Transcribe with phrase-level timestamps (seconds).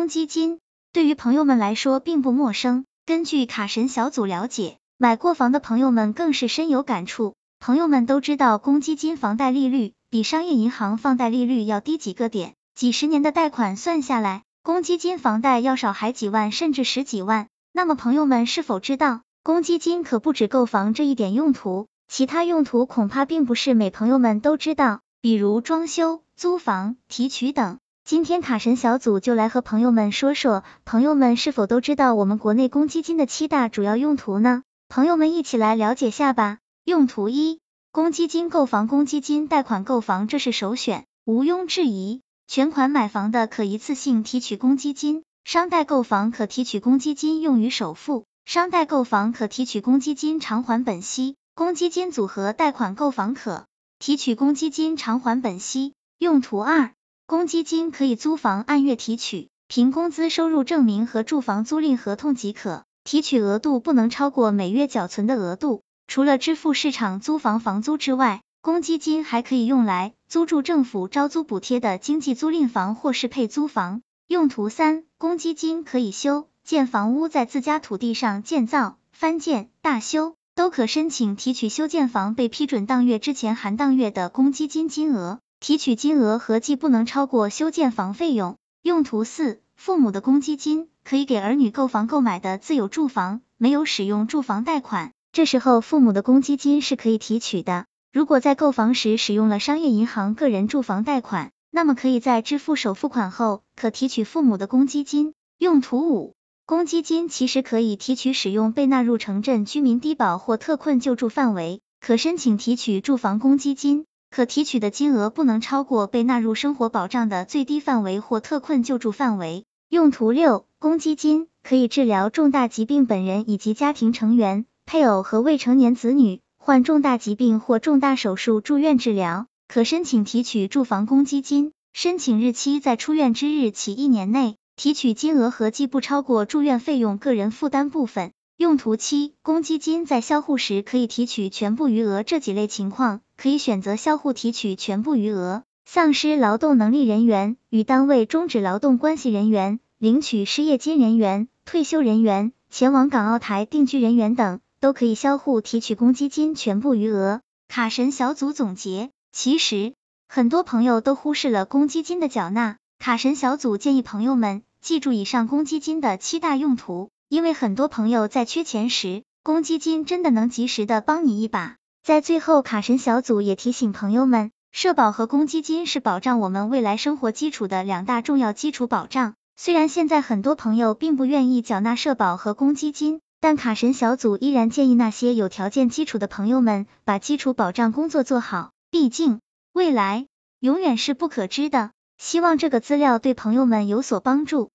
[0.00, 0.60] 公积金
[0.94, 2.86] 对于朋友们来说并不陌生。
[3.04, 7.34] 根据卡神小组了解，买过房的朋友们更是深有感触。
[7.58, 17.48] 朋友们都知道，公积金房贷利率比商业银行放贷利率要低几个点，几十年的贷款算下来，公积金房贷要少还几万，甚至十几万。
[17.70, 27.78] 那么朋友们是否知道，公积金可不止购房这一点用途，其他用途恐怕并不是每朋友们都知道，比如装修、租房、提取等。
[28.10, 34.64] 今天卡神小组就来和朋友们说说，朋友们是否都知道我们国内公积金的七大主要用途呢？
[34.88, 36.58] 朋友们一起来了解下吧。
[36.84, 37.60] 用途一，
[37.92, 42.22] 公积金购房，公积金贷款购房，这是首选，毋庸置疑。
[42.48, 53.66] 全款买房的可一次性提取公积金，商贷购房可提取公积金用于首付，商贷购房可提取公积金偿还本息，公积金组合贷款购房可
[54.00, 55.94] 提取公积金偿还本息。
[56.18, 56.90] 用途二。
[57.30, 65.82] 公积金可以租房按月提取，凭工资收入证明和住房租赁合同即可，提取额度不能超过每月缴存的额度。
[66.08, 74.02] 除了支付市场租房房租之外，公积金还可以用来租住政府招租补贴的经济租赁房或是配租房。
[74.26, 85.38] 用途三，公积金可以修建房屋，在自家土地上建造、翻建、大修，都可申请提取修建房被批准当月之前含当月的公积金金额。
[85.60, 88.56] 提取金额合计不能超过修建房费用。
[88.82, 97.84] 用途四，父母的公积金可以给儿女购房购买的自有住房，没有使用住房贷款，这时候父母的公积金是可以提取的。
[98.10, 105.34] 如果在购房时使用了商业银行个人住房贷款，那么可以在支付首付款后，可提取父母的公积金。
[105.58, 114.06] 用途五，公积金其实可以提取使用被纳入城镇居民低保或特困救助范围，可申请提取住房公积金。
[114.30, 119.64] 可提取的金额不能超过被纳入生活保障的最低范围或特困救助范围。
[119.88, 131.72] 用途六，公积金可以治疗重大疾病，本人以及家庭成员、配偶和未成年子女患重大疾病或重大手术住院治疗，可申请提取住房公积金。
[131.92, 138.30] 申请日期在出院之日起一年内，提取金额合计不超过住院费用个人负担部分。
[138.60, 145.62] 用途七，公积金在销户时可以提取全部余额，这几类情况可以选择销户提取全部余额。
[145.86, 157.40] 丧失劳动能力人员、与单位终止劳动关系人员、领取失业金人员、退休人员、前往港澳台定居人员等，都可以销户提取公积金全部余额。
[157.66, 159.94] 卡神小组总结：其实
[160.28, 167.08] 很多朋友都忽视了公积金的缴纳，卡神小组建议朋友们记住以上公积金的七大用途。
[167.30, 171.76] 因为很多朋友在缺钱时，公积金真的能及时的帮你一把。
[172.02, 179.34] 在最后，卡神小组也提醒朋友们，社保和公积金是保障我们未来生活基础的两大重要基础保障。
[179.56, 188.72] 虽然现在很多朋友并不愿意缴纳社保和公积金，但卡神小组依然建议那些有条件基础的朋友们把基础保障工作做好。
[188.90, 189.38] 毕竟，
[189.72, 190.26] 未来
[190.58, 191.92] 永远是不可知的。
[192.18, 194.70] 希望这个资料对朋友们有所帮助。